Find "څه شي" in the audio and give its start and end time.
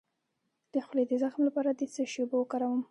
1.93-2.19